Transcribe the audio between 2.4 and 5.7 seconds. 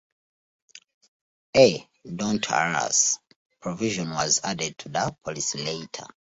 Harass" provision was added to the policy